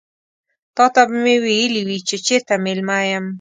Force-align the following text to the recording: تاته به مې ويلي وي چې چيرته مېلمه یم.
تاته 0.75 1.01
به 1.09 1.17
مې 1.23 1.35
ويلي 1.43 1.81
وي 1.87 1.97
چې 2.07 2.15
چيرته 2.25 2.53
مېلمه 2.65 2.97
یم. 3.11 3.25